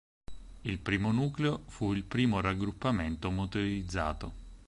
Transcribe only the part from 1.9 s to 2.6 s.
il Primo